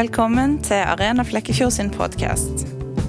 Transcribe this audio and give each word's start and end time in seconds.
Velkommen 0.00 0.54
til 0.64 0.80
Arena 0.80 1.20
Flekkefjord 1.28 1.74
sin 1.74 1.90
podkast. 1.92 2.62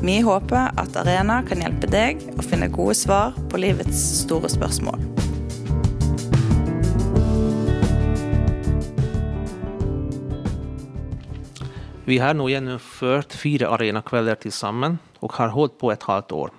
Vi 0.03 0.17
håper 0.25 0.73
at 0.81 0.97
Arena 0.99 1.37
kan 1.47 1.61
hjelpe 1.63 1.87
deg 1.87 2.19
å 2.35 2.43
finne 2.43 2.67
gode 2.67 2.97
svar 2.99 3.37
på 3.47 3.61
livets 3.63 4.01
store 4.17 4.49
spørsmål. 4.51 4.99
Vi 12.09 12.17
har 12.19 12.35
nå 12.35 12.49
gjennomført 12.51 13.37
fire 13.39 13.71
arenakvelder 13.71 14.41
til 14.43 14.51
sammen, 14.51 14.99
og 15.23 15.37
har 15.39 15.55
holdt 15.55 15.79
på 15.79 15.93
et 15.95 16.03
halvt 16.09 16.35
år. 16.35 16.51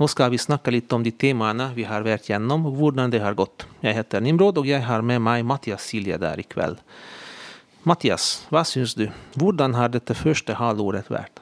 Nå 0.00 0.08
skal 0.08 0.32
vi 0.32 0.40
snakke 0.40 0.72
litt 0.72 0.96
om 0.96 1.04
de 1.04 1.12
temaene 1.12 1.68
vi 1.76 1.84
har 1.84 2.06
vært 2.06 2.32
gjennom, 2.32 2.64
og 2.70 2.80
hvordan 2.80 3.12
det 3.12 3.20
har 3.20 3.36
gått. 3.36 3.68
Jeg 3.84 4.00
heter 4.00 4.24
Nimrod, 4.24 4.56
og 4.56 4.72
jeg 4.72 4.88
har 4.88 5.04
med 5.04 5.20
meg 5.20 5.44
Mathias 5.44 5.92
Silje 5.92 6.16
der 6.24 6.40
i 6.40 6.48
kveld. 6.48 6.80
Mathias, 7.86 8.40
hva 8.50 8.64
syns 8.66 8.96
du? 8.98 9.04
Hvordan 9.38 9.76
har 9.78 9.92
dette 9.94 10.14
første 10.18 10.56
halvåret 10.58 11.06
vært? 11.06 11.38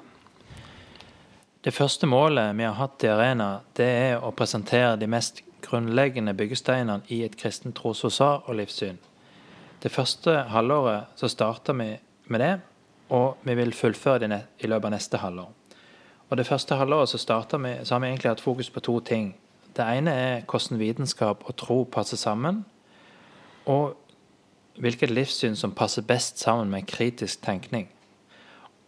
Det 1.64 1.72
første 1.72 2.04
målet 2.04 2.50
vi 2.58 2.66
har 2.66 2.76
hatt 2.76 3.06
i 3.06 3.08
Arena, 3.08 3.46
det 3.72 3.86
er 3.88 4.20
å 4.20 4.34
presentere 4.36 4.98
de 5.00 5.08
mest 5.08 5.40
grunnleggende 5.64 6.34
byggesteinene 6.36 7.08
i 7.08 7.22
et 7.24 7.38
kristent 7.40 7.78
trosforsvar 7.80 8.44
og 8.44 8.58
livssyn. 8.60 9.00
Det 9.80 9.88
første 9.88 10.36
halvåret 10.52 11.16
så 11.16 11.32
starta 11.32 11.72
vi 11.80 11.94
med 12.28 12.45
det, 12.45 12.52
og 13.08 13.40
vi 13.48 13.56
vil 13.62 13.72
fullføre 13.72 14.28
det 14.28 14.42
i 14.60 14.68
løpet 14.68 14.90
av 14.90 14.96
neste 14.98 15.24
halvår. 15.24 15.48
Og 16.28 16.36
Det 16.36 16.46
første 16.46 16.76
halvåret 16.76 17.08
så, 17.08 17.40
vi, 17.56 17.74
så 17.88 17.95
har 17.95 18.04
vi 18.04 18.12
egentlig 18.12 18.34
hatt 18.34 18.45
fokus 18.45 18.68
på 18.68 18.84
to 18.84 19.00
ting. 19.00 19.32
Det 19.72 19.88
ene 19.96 20.12
er 20.12 20.45
hvordan 20.45 20.76
vitenskap 20.79 21.48
og 21.48 21.56
tro 21.56 21.84
passer 21.88 22.20
sammen. 22.20 22.66
Og 23.64 23.96
hvilket 24.80 25.12
livssyn 25.12 25.56
som 25.56 25.74
passer 25.74 26.02
best 26.02 26.40
sammen 26.42 26.70
med 26.70 26.86
kritisk 26.90 27.42
tenkning. 27.44 27.88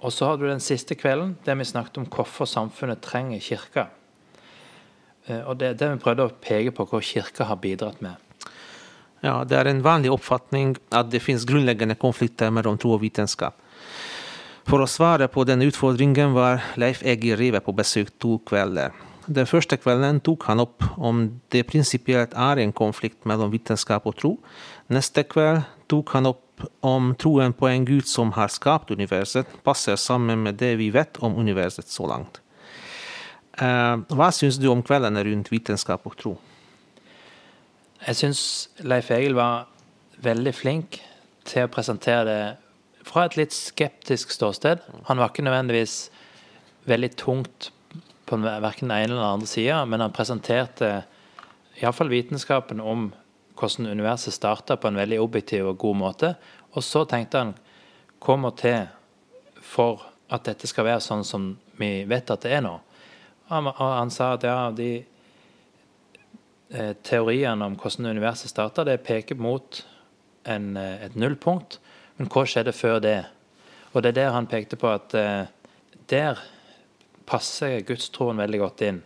Og 0.00 0.12
så 0.12 0.30
har 0.30 0.36
du 0.36 0.46
den 0.48 0.60
siste 0.60 0.94
kvelden 0.98 1.36
der 1.46 1.56
vi 1.56 1.64
snakket 1.64 1.98
om 1.98 2.08
hvorfor 2.10 2.48
samfunnet 2.48 3.00
trenger 3.02 3.40
kirka. 3.40 3.86
Eh, 5.26 5.42
og 5.46 5.58
det, 5.58 5.68
er 5.68 5.78
det 5.80 5.90
vi 5.94 6.02
prøvde 6.02 6.26
å 6.26 6.34
peke 6.42 6.74
på 6.74 6.86
hva 6.90 7.00
kirka 7.02 7.48
har 7.48 7.60
bidratt 7.62 8.02
med. 8.04 8.16
Ja, 9.22 9.44
Det 9.44 9.56
er 9.56 9.66
en 9.66 9.82
vanlig 9.82 10.12
oppfatning 10.12 10.76
at 10.92 11.10
det 11.10 11.22
finnes 11.22 11.46
grunnleggende 11.48 11.96
konflikter 11.96 12.50
mellom 12.50 12.78
tro 12.78 12.92
og 12.94 13.02
vitenskap. 13.02 13.56
For 14.66 14.82
å 14.82 14.90
svare 14.90 15.28
på 15.30 15.44
denne 15.46 15.66
utfordringen 15.66 16.34
var 16.34 16.62
Leif 16.76 17.02
Egil 17.06 17.36
Rive 17.38 17.60
på 17.62 17.74
besøk 17.74 18.10
to 18.18 18.40
kvelder. 18.46 18.92
Den 19.26 19.46
første 19.46 19.78
kvelden 19.78 20.20
tok 20.22 20.44
han 20.46 20.62
opp 20.62 20.84
om 20.98 21.40
det 21.50 21.64
prinsipielt 21.66 22.34
er 22.34 22.60
en 22.62 22.74
konflikt 22.74 23.26
mellom 23.26 23.50
vitenskap 23.50 24.06
og 24.06 24.14
tro. 24.18 24.32
Neste 24.90 25.24
kveld 25.26 25.64
tok 25.90 26.12
han 26.16 26.30
opp 26.32 26.64
om 26.86 27.12
troen 27.20 27.52
på 27.52 27.68
en 27.68 27.84
gud 27.84 28.08
som 28.08 28.32
har 28.36 28.48
skapt 28.52 28.90
universet, 28.90 29.48
passer 29.64 29.96
sammen 30.00 30.42
med 30.46 30.58
det 30.62 30.74
vi 30.80 30.90
vet 30.94 31.20
om 31.24 31.36
universet 31.36 31.88
så 31.92 32.08
langt. 32.08 32.40
Eh, 33.60 33.96
hva 34.12 34.28
syns 34.32 34.58
du 34.60 34.68
om 34.72 34.84
kveldene 34.84 35.24
rundt 35.24 35.52
vitenskap 35.52 36.06
og 36.08 36.16
tro? 36.20 36.34
Jeg 38.06 38.18
syns 38.20 38.40
Leif 38.84 39.10
Egil 39.10 39.36
var 39.36 39.66
veldig 40.22 40.52
flink 40.54 41.00
til 41.46 41.66
å 41.66 41.72
presentere 41.72 42.24
det 42.26 42.40
fra 43.06 43.26
et 43.26 43.36
litt 43.38 43.54
skeptisk 43.54 44.32
ståsted. 44.34 44.82
Han 45.08 45.20
var 45.20 45.30
ikke 45.30 45.46
nødvendigvis 45.46 46.08
veldig 46.90 47.12
tungt 47.18 47.70
på 48.26 48.38
verken 48.42 48.90
den 48.90 48.96
ene 48.96 49.04
eller 49.12 49.20
den 49.20 49.34
andre 49.36 49.50
sida, 49.50 49.84
men 49.86 50.02
han 50.02 50.14
presenterte 50.14 50.90
iallfall 51.80 52.10
vitenskapen 52.10 52.80
om 52.82 53.10
hvordan 53.56 53.90
universet 53.90 54.34
starta 54.34 54.76
på 54.76 54.88
en 54.88 55.00
veldig 55.00 55.20
objektiv 55.20 55.70
og 55.70 55.78
god 55.78 55.96
måte. 55.96 56.34
Og 56.76 56.84
så 56.84 57.04
tenkte 57.08 57.42
han 57.42 57.54
hva 58.22 58.36
må 58.40 58.52
til 58.58 58.86
for 59.64 60.04
at 60.32 60.46
dette 60.46 60.68
skal 60.68 60.86
være 60.88 61.04
sånn 61.04 61.24
som 61.26 61.50
vi 61.78 62.04
vet 62.08 62.30
at 62.32 62.44
det 62.44 62.56
er 62.56 62.64
nå? 62.64 62.74
Og 63.50 63.70
han 63.78 64.10
sa 64.10 64.32
at 64.34 64.44
ja, 64.46 64.70
de 64.74 64.90
eh, 66.74 66.92
teoriene 67.06 67.68
om 67.68 67.76
hvordan 67.78 68.10
universet 68.10 68.50
starta, 68.50 68.84
det 68.84 69.04
peker 69.06 69.38
mot 69.38 69.84
en, 70.44 70.76
eh, 70.76 71.06
et 71.06 71.16
nullpunkt. 71.18 71.78
Men 72.16 72.30
hva 72.32 72.46
skjedde 72.48 72.74
før 72.74 73.00
det? 73.04 73.20
Og 73.92 74.02
det 74.02 74.12
er 74.12 74.20
der 74.20 74.34
han 74.34 74.50
pekte 74.50 74.78
på 74.80 74.90
at 74.90 75.14
eh, 75.14 75.46
der 76.10 76.40
passer 77.26 77.80
gudstroen 77.86 78.38
veldig 78.38 78.62
godt 78.62 78.86
inn. 78.86 79.02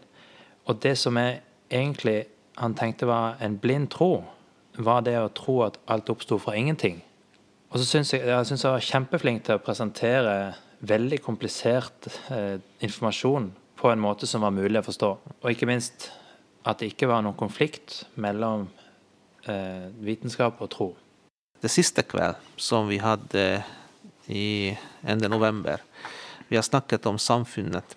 Og 0.69 0.81
det 0.83 0.97
som 0.99 1.17
er 1.21 1.41
egentlig 1.71 2.25
han 2.61 2.75
tenkte 2.77 3.09
var 3.09 3.39
en 3.41 3.57
blind 3.61 3.89
tro, 3.93 4.25
var 4.79 5.05
det 5.07 5.17
å 5.19 5.31
tro 5.35 5.61
at 5.67 5.79
alt 5.91 6.11
oppsto 6.13 6.39
fra 6.41 6.57
ingenting. 6.59 7.01
Og 7.71 7.79
så 7.79 7.87
syns 7.87 8.13
jeg, 8.15 8.25
jeg 8.27 8.47
synes 8.49 8.65
jeg 8.65 8.75
var 8.75 8.87
kjempeflink 8.87 9.45
til 9.47 9.59
å 9.59 9.63
presentere 9.63 10.37
veldig 10.81 11.21
komplisert 11.23 12.09
eh, 12.33 12.57
informasjon 12.83 13.51
på 13.81 13.91
en 13.91 14.01
måte 14.03 14.29
som 14.29 14.45
var 14.45 14.55
mulig 14.55 14.81
å 14.81 14.87
forstå. 14.87 15.11
Og 15.43 15.53
ikke 15.53 15.69
minst 15.71 16.11
at 16.67 16.81
det 16.81 16.91
ikke 16.93 17.09
var 17.11 17.23
noen 17.25 17.39
konflikt 17.39 18.03
mellom 18.21 18.67
eh, 19.49 19.87
vitenskap 20.03 20.61
og 20.61 20.73
tro. 20.73 20.89
Det 21.61 21.71
siste 21.73 22.05
kveld 22.09 22.41
som 22.61 22.89
vi 22.89 22.99
hadde 23.01 23.45
i 24.31 24.73
ende 25.05 25.29
november, 25.29 25.83
vi 26.49 26.59
har 26.59 26.65
snakket 26.67 27.07
om 27.07 27.19
samfunnet, 27.21 27.97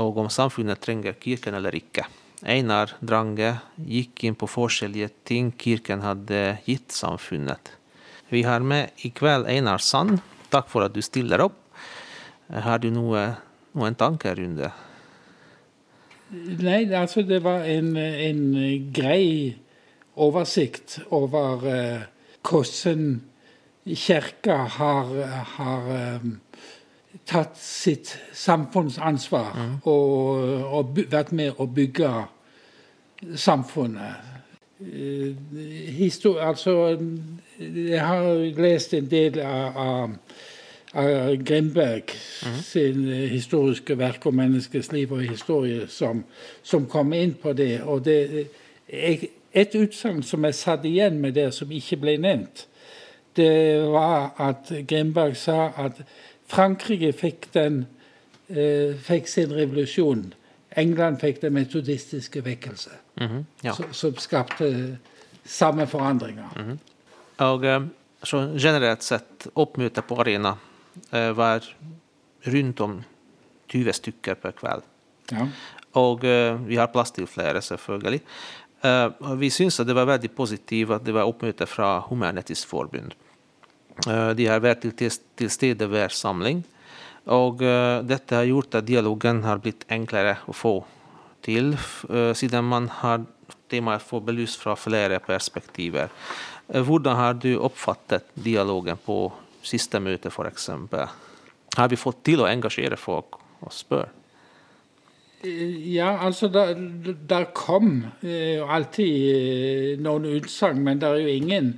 og 0.00 0.18
om 0.18 0.30
samfunnet 0.32 0.80
trenger 0.82 1.18
kirken 1.20 1.54
eller 1.58 1.74
ikke. 1.76 2.06
Einar 2.42 2.96
Drange 3.00 3.54
gikk 3.78 4.24
inn 4.26 4.36
på 4.38 4.48
forskjellige 4.50 5.10
ting 5.28 5.52
kirken 5.58 6.02
hadde 6.02 6.58
gitt 6.66 6.94
samfunnet. 6.94 7.74
Vi 8.32 8.42
har 8.42 8.64
med 8.64 8.90
i 9.06 9.12
kveld 9.14 9.46
Einar 9.46 9.82
Sand. 9.82 10.18
Takk 10.50 10.70
for 10.72 10.86
at 10.86 10.94
du 10.94 11.02
stiller 11.04 11.44
opp. 11.44 11.58
Har 12.52 12.82
du 12.82 12.90
noe, 12.92 13.26
noen 13.76 13.96
tanker 13.96 14.36
rundt 14.36 14.60
det? 14.60 14.72
Nei, 16.32 16.86
altså 16.96 17.22
det 17.28 17.42
var 17.44 17.66
en, 17.68 17.92
en 17.96 18.42
grei 18.96 19.52
oversikt 20.16 20.98
over 21.12 21.66
uh, 21.68 22.06
hvordan 22.48 23.20
kirka 23.84 24.56
har, 24.78 25.12
har 25.56 25.90
um, 26.22 26.38
tatt 27.26 27.58
sitt 27.58 28.18
samfunnsansvar 28.32 29.52
mm. 29.56 29.74
og, 29.84 30.38
og, 30.72 30.96
vært 31.10 31.32
med 31.32 31.58
å 31.60 31.66
bygge 31.66 32.10
samfunnet. 33.38 34.30
Eh, 34.82 35.36
histor 35.94 36.40
altså, 36.42 36.96
jeg 37.58 38.00
har 38.00 38.32
lest 38.58 38.94
en 38.94 39.10
del 39.10 39.38
av, 39.44 39.76
av, 39.76 40.16
av 41.04 41.36
Grimberg 41.44 42.10
mm. 42.16 42.58
sin 42.66 43.06
historiske 43.30 43.98
verk 43.98 44.26
om 44.26 44.40
menneskets 44.42 44.90
liv 44.92 45.12
og 45.12 45.22
historie 45.22 45.86
som, 45.88 46.24
som 46.62 46.88
kom 46.90 47.14
inn 47.16 47.36
på 47.38 47.54
det. 47.56 47.76
Og 47.84 48.04
det 48.04 48.48
et 49.52 49.74
utsagn 49.76 50.22
som 50.24 50.44
er 50.44 50.56
satt 50.56 50.84
igjen 50.88 51.20
med 51.20 51.36
det 51.36 51.50
som 51.54 51.70
ikke 51.72 52.00
ble 52.00 52.16
nevnt, 52.20 52.66
det 53.36 53.80
var 53.88 54.34
at 54.40 54.72
Grimberg 54.88 55.36
sa 55.40 55.70
at 55.76 56.02
Frankrike 56.52 57.12
fikk, 57.16 57.48
den, 57.54 57.86
eh, 58.48 58.92
fikk 59.00 59.28
sin 59.28 59.52
revolusjon. 59.56 60.32
England 60.76 61.20
fikk 61.20 61.40
den 61.42 61.52
metodistiske 61.56 62.44
vekkelse, 62.44 62.90
mm 63.20 63.28
-hmm, 63.28 63.44
ja. 63.64 63.72
som, 63.72 63.92
som, 63.92 64.16
skapte 64.16 64.98
samme 65.44 65.86
forandringer. 65.86 66.48
Mm 66.56 66.70
-hmm. 66.70 66.78
Og 67.44 67.64
eh, 67.64 67.82
så 68.22 68.36
generelt 68.58 69.02
sett, 69.02 69.46
oppmøtet 69.54 70.04
på 70.04 70.20
Arena 70.20 70.56
eh, 71.12 71.36
var 71.36 71.76
rundt 72.46 72.80
om 72.80 73.04
20 73.68 73.92
stykker 73.92 74.34
per 74.34 74.50
kveld. 74.50 74.82
Ja. 75.32 75.48
Og 75.92 76.20
vi 76.66 76.76
har 76.76 76.86
plass 76.86 77.10
til 77.10 77.26
flere, 77.26 77.62
selvfølgelig. 77.62 78.20
Vi 79.38 79.50
syns 79.50 79.76
det 79.76 79.94
var 79.94 80.04
veldig 80.04 80.30
positivt 80.30 80.90
at 80.90 81.04
det 81.06 81.14
var 81.14 81.22
oppmøte 81.22 81.66
fra 81.66 82.00
Humanitisk 82.00 82.68
Forbund. 82.68 83.12
Eh, 84.06 84.30
de 84.36 84.48
har 84.48 84.62
vært 84.62 84.86
til 84.98 85.50
stede 85.52 85.88
hver 85.90 86.14
samling. 86.14 86.62
Og 87.30 87.60
uh, 87.62 88.02
dette 88.02 88.34
har 88.34 88.48
gjort 88.48 88.80
at 88.80 88.86
dialogen 88.88 89.44
har 89.46 89.60
blitt 89.62 89.84
enklere 89.94 90.40
å 90.50 90.54
få 90.56 90.72
til, 91.46 91.76
uh, 92.10 92.32
siden 92.34 92.66
man 92.66 92.88
har 92.98 93.22
temaet 93.70 94.02
fått 94.02 94.26
belyst 94.26 94.58
fra 94.58 94.74
flere 94.74 95.20
perspektiver. 95.22 96.10
Hvordan 96.66 97.16
har 97.18 97.36
du 97.38 97.52
oppfattet 97.62 98.26
dialogen 98.34 98.98
på 99.04 99.16
siste 99.62 100.00
møte, 100.02 100.32
f.eks.? 100.34 100.66
Har 101.76 101.92
vi 101.92 102.00
fått 102.00 102.24
til 102.26 102.42
å 102.42 102.50
engasjere 102.50 102.98
folk 102.98 103.38
og 103.62 103.72
spørre? 103.74 104.10
Ja, 105.42 106.16
altså 106.22 106.50
der, 106.52 107.48
kom 107.54 108.04
alltid 108.22 110.02
noen 110.02 110.28
utsagn, 110.36 110.84
men 110.86 111.00
det 111.02 111.08
er 111.08 111.22
jo 111.22 111.32
ingen 111.32 111.72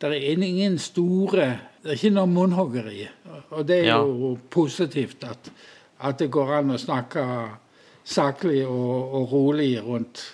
det 0.00 0.08
er 0.12 0.42
ingen 0.42 0.78
store 0.78 1.58
Det 1.82 1.92
er 1.92 1.98
ikke 2.00 2.14
noe 2.16 2.26
munnhoggeri. 2.26 3.04
Og 3.54 3.66
det 3.68 3.76
er 3.78 3.84
ja. 3.92 3.98
jo 4.02 4.32
positivt 4.50 5.22
at, 5.24 5.52
at, 6.02 6.18
det 6.18 6.26
går 6.34 6.56
an 6.58 6.74
å 6.74 6.78
snakke 6.82 7.22
saklig 8.02 8.64
og, 8.66 9.14
og 9.14 9.32
rolig 9.32 9.70
rundt, 9.84 10.24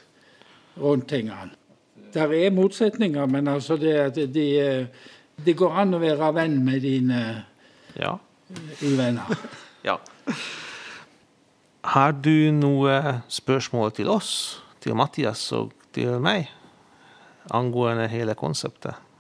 rundt 0.81 1.11
tingene. 1.13 1.53
Det 2.13 2.25
er 2.25 2.57
motsetninger, 2.57 3.27
men 3.27 3.49
altså 3.49 3.77
det, 3.77 3.93
at 4.01 4.17
de, 4.17 4.49
de 5.45 5.55
går 5.55 5.77
an 5.85 5.93
å 5.93 6.01
være 6.01 6.33
venn 6.41 6.57
med 6.65 6.81
dine 6.85 7.21
ja. 8.01 8.17
uvenner. 8.81 9.37
ja. 9.89 9.99
Har 11.85 12.17
du 12.17 12.49
noe 12.57 13.21
spørsmål 13.29 13.93
til 13.93 14.09
oss, 14.09 14.35
til 14.81 14.97
Mathias 14.97 15.45
og 15.53 15.73
til 15.93 16.17
meg, 16.17 16.49
angående 17.53 18.09
hele 18.09 18.37
konseptet? 18.41 19.12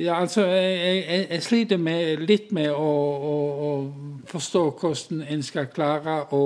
Ja, 0.00 0.20
altså, 0.20 0.46
jeg, 0.46 1.04
jeg, 1.08 1.26
jeg 1.30 1.42
sliter 1.42 1.76
med, 1.76 2.22
litt 2.24 2.52
med 2.56 2.70
å, 2.72 2.84
å, 3.30 3.34
å, 3.66 3.72
forstå 4.30 4.62
hvordan 4.80 5.20
en 5.28 5.42
skal 5.44 5.68
klare 5.74 6.22
å 6.32 6.40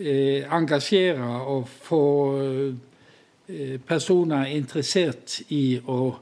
eh, 0.00 0.42
engasjere 0.50 1.28
og 1.52 1.68
få 1.86 2.02
eh, 2.42 3.76
personer 3.86 4.50
interessert 4.56 5.38
i 5.54 5.78
å 5.86 6.16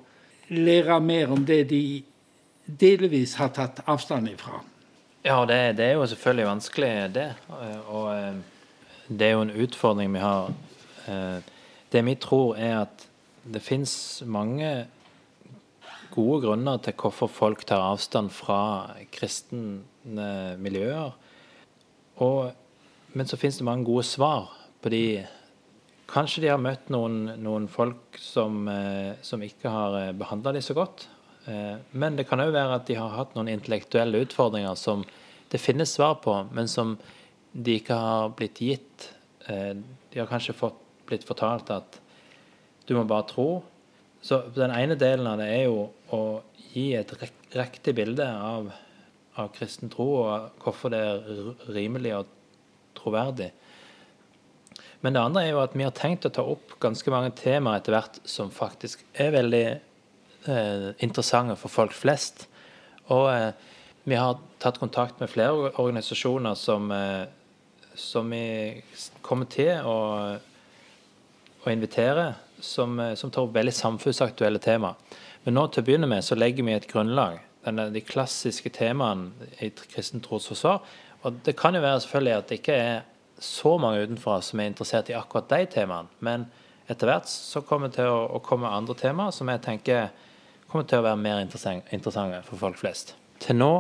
lære 0.53 1.01
mer 1.01 1.33
om 1.33 1.47
det 1.49 1.63
de 1.73 1.83
delvis 2.67 3.39
har 3.41 3.55
tatt 3.57 3.81
avstand 3.89 4.29
ifra. 4.35 4.61
Ja, 5.25 5.41
det, 5.49 5.79
det, 5.79 5.87
er 5.87 5.97
jo 5.97 6.07
selvfølgelig 6.11 6.49
vanskelig, 6.51 6.95
det. 7.15 7.29
Og 7.89 8.11
eh, 8.13 8.35
det 9.09 9.31
er 9.31 9.39
jo 9.39 9.47
en 9.47 9.59
utfordring 9.65 10.13
vi 10.13 10.21
har. 10.21 10.53
Eh, 11.09 11.39
det 11.93 12.05
vi 12.05 12.21
tror, 12.21 12.59
er 12.61 12.83
at 12.83 13.07
det 13.43 13.65
fins 13.65 13.95
mange 14.27 14.83
gode 16.13 16.43
grunner 16.47 16.81
til 16.85 16.97
hvorfor 16.99 17.31
folk 17.31 17.65
tar 17.69 17.83
avstand 17.85 18.33
fra 18.35 18.61
kristne 19.15 19.81
miljøer. 20.61 21.15
Og, 22.23 22.53
men 23.17 23.29
så 23.29 23.39
fins 23.41 23.59
det 23.59 23.67
mange 23.67 23.87
gode 23.89 24.05
svar 24.09 24.51
på 24.83 24.93
de 24.93 25.05
Kanskje 26.13 26.43
de 26.43 26.49
har 26.51 26.59
møtt 26.61 26.91
noen, 26.93 27.39
noen 27.41 27.65
folk 27.73 28.19
som, 28.21 28.67
eh, 28.69 29.15
som, 29.25 29.41
ikke 29.41 29.71
har 29.73 30.11
behandla 30.13 30.53
dem 30.53 30.61
så 30.61 30.75
godt. 30.77 31.07
Eh, 31.49 31.79
men 31.97 32.19
det 32.19 32.27
kan 32.29 32.43
òg 32.43 32.53
være 32.53 32.77
at 32.77 32.85
de 32.91 32.99
har 32.99 33.15
hatt 33.17 33.33
noen 33.33 33.49
intellektuelle 33.49 34.21
utfordringer 34.27 34.77
som 34.77 35.07
det 35.49 35.61
finnes 35.63 35.91
svar 35.97 36.19
på, 36.21 36.35
men 36.53 36.69
som 36.69 36.99
de 37.53 37.79
ikke 37.81 37.97
har 37.97 38.35
blitt 38.37 38.61
gitt. 38.61 39.09
Eh, 39.49 39.73
de 40.13 40.21
har 40.21 40.29
kanskje 40.31 40.57
fått, 40.57 40.79
blitt 41.09 41.25
fortalt 41.25 41.73
at 41.75 41.99
du 42.87 42.95
må 42.97 43.07
bare 43.09 43.27
tro. 43.29 43.49
Så 44.23 44.39
den 44.55 44.71
ene 44.71 44.95
delen 44.99 45.27
av 45.27 45.41
det 45.41 45.49
er 45.51 45.65
jo 45.67 45.89
å 46.15 46.23
gi 46.73 46.93
et 46.95 47.11
riktig 47.57 47.95
bilde 47.99 48.27
av, 48.27 48.71
av 49.35 49.51
kristen 49.57 49.91
tro, 49.93 50.07
og 50.23 50.63
hvorfor 50.63 50.93
det 50.95 51.01
er 51.03 51.73
rimelig 51.75 52.15
og 52.21 52.31
troverdig. 52.99 53.51
Men 55.03 55.17
det 55.17 55.23
andre 55.25 55.43
er 55.43 55.51
jo 55.51 55.63
at 55.65 55.75
vi 55.75 55.83
har 55.83 55.95
tenkt 55.97 56.29
å 56.29 56.31
ta 56.31 56.45
opp 56.47 56.77
ganske 56.83 57.11
mange 57.11 57.33
temaer 57.35 57.81
etter 57.81 57.97
hvert 57.97 58.21
som 58.29 58.53
faktisk 58.55 59.03
er 59.19 59.35
veldig 59.35 59.67
eh, 59.75 60.89
interessante 61.03 61.59
for 61.59 61.75
folk 61.75 61.97
flest. 61.97 62.47
Og 63.11 63.27
eh, 63.33 63.51
vi 64.07 64.15
har 64.19 64.39
tatt 64.63 64.79
kontakt 64.79 65.19
med 65.19 65.31
flere 65.31 65.73
organisasjoner 65.83 66.55
som, 66.59 66.87
eh, 66.95 67.27
som 67.99 68.31
vi 68.31 68.79
kommer 69.27 69.51
til 69.51 69.83
å, 69.83 69.99
å 71.67 71.75
invitere, 71.75 72.31
som, 72.65 72.99
eh, 73.01 73.15
som, 73.15 73.31
tar 73.31 73.47
opp 73.47 73.55
veldig 73.55 73.75
samfunnsaktuelle 73.75 74.59
tema. 74.63 74.95
Men 75.45 75.55
nå 75.59 75.67
til 75.69 75.83
å 75.83 75.87
begynne 75.87 76.09
med 76.11 76.25
så 76.25 76.39
legger 76.39 76.67
vi 76.67 76.77
et 76.77 76.89
grunnlag. 76.91 77.41
Denne, 77.65 77.91
de 77.95 78.03
klassiske 78.03 78.73
temaene 78.75 79.31
i 79.63 79.71
kristent 79.71 80.25
trosforsvar. 80.27 80.83
Og 81.23 81.43
det 81.47 81.55
kan 81.59 81.75
jo 81.75 81.83
være 81.83 82.01
selvfølgelig 82.03 82.37
at 82.37 82.49
det 82.49 82.59
ikke 82.59 82.79
er 82.79 83.01
så 83.43 83.77
mange 83.79 84.03
utenfra 84.03 84.41
som 84.43 84.61
er 84.61 84.71
interessert 84.71 85.11
i 85.11 85.19
akkurat 85.19 85.51
de 85.51 85.67
temaene. 85.71 86.11
Men 86.21 86.47
etter 86.91 87.11
hvert 87.11 87.31
så 87.31 87.63
kommer 87.67 87.91
det 87.91 88.01
til 88.01 88.11
å, 88.11 88.27
å 88.35 88.43
komme 88.43 88.71
andre 88.71 88.97
temaer 88.99 89.35
som 89.35 89.51
jeg 89.51 89.63
tenker 89.63 90.11
kommer 90.71 90.87
til 90.89 91.03
å 91.03 91.07
være 91.07 91.21
mer 91.21 91.43
interessante 91.45 92.41
for 92.47 92.59
folk 92.59 92.79
flest. 92.81 93.15
Til 93.43 93.59
nå 93.59 93.73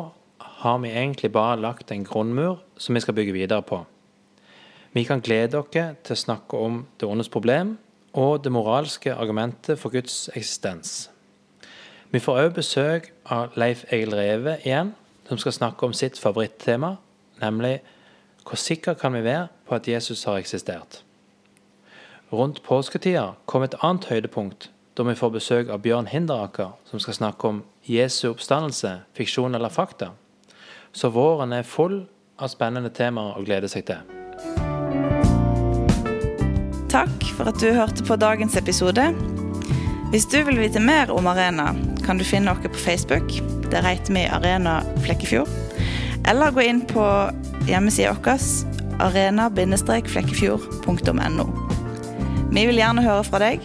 har 0.63 0.79
vi 0.83 0.93
egentlig 0.93 1.33
bare 1.33 1.61
lagt 1.61 1.91
en 1.91 2.05
grunnmur 2.05 2.61
som 2.77 2.95
vi 2.95 3.03
skal 3.03 3.17
bygge 3.17 3.35
videre 3.35 3.65
på. 3.67 3.81
Vi 4.93 5.07
kan 5.09 5.23
glede 5.25 5.63
dere 5.73 5.95
til 6.05 6.15
å 6.15 6.21
snakke 6.21 6.59
om 6.61 6.83
det 7.01 7.09
ondes 7.09 7.33
problem 7.33 7.79
og 8.13 8.45
det 8.45 8.53
moralske 8.53 9.15
argumentet 9.15 9.79
for 9.79 9.91
Guds 9.91 10.29
eksistens. 10.37 11.11
Vi 12.13 12.21
får 12.21 12.43
òg 12.43 12.55
besøk 12.59 13.09
av 13.25 13.57
Leif 13.57 13.87
Egil 13.89 14.13
Reve 14.15 14.59
igjen, 14.65 14.93
som 15.29 15.39
skal 15.41 15.57
snakke 15.57 15.87
om 15.87 15.95
sitt 15.97 16.19
favorittema, 16.21 16.97
nemlig 17.41 17.79
hvor 18.45 18.61
sikre 18.61 18.95
kan 18.95 19.15
vi 19.15 19.25
være 19.25 19.49
på 19.69 19.75
at 19.75 19.89
Jesus 19.89 20.25
har 20.25 20.37
eksistert? 20.43 21.03
Rundt 22.33 22.63
påsketida 22.63 23.33
kom 23.47 23.63
et 23.63 23.77
annet 23.83 24.09
høydepunkt 24.11 24.71
da 24.97 25.05
vi 25.09 25.17
får 25.17 25.31
besøk 25.33 25.71
av 25.73 25.81
Bjørn 25.81 26.11
Hinderaker, 26.13 26.75
som 26.85 27.01
skal 27.01 27.17
snakke 27.17 27.49
om 27.49 27.63
Jesu 27.89 28.29
oppstandelse, 28.29 28.99
fiksjon 29.17 29.55
eller 29.55 29.73
fakta. 29.73 30.13
Så 30.93 31.09
våren 31.09 31.53
er 31.53 31.65
full 31.65 32.03
av 32.37 32.53
spennende 32.53 32.93
temaer 32.93 33.39
å 33.39 33.47
glede 33.47 33.73
seg 33.73 33.89
til. 33.89 34.22
Takk 36.93 37.25
for 37.39 37.49
at 37.49 37.57
du 37.57 37.71
hørte 37.73 38.05
på 38.05 38.19
dagens 38.21 38.53
episode. 38.61 39.01
Hvis 40.13 40.29
du 40.29 40.45
vil 40.45 40.61
vite 40.61 40.77
mer 40.81 41.09
om 41.15 41.27
Arena, 41.31 41.73
kan 42.05 42.19
du 42.21 42.25
finne 42.25 42.51
oss 42.53 42.61
på 42.67 42.79
Facebook. 42.85 43.33
Der 43.73 43.83
heter 43.87 44.13
vi 44.13 44.27
Arena 44.29 44.83
Flekkefjord. 45.01 45.49
Eller 46.29 46.51
gå 46.53 46.61
inn 46.69 46.85
på 46.85 47.33
hjemmesida 47.65 48.13
vår 48.13 48.37
arena-flekkefjord.no. 49.09 51.47
Vi 52.53 52.63
vil 52.69 52.77
gjerne 52.77 53.09
høre 53.09 53.25
fra 53.25 53.41
deg 53.41 53.65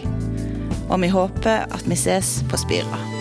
og 0.88 1.04
vi 1.04 1.12
håper 1.12 1.68
at 1.68 1.84
vi 1.84 1.92
ses 2.00 2.40
på 2.48 2.56
Spira. 2.56 3.17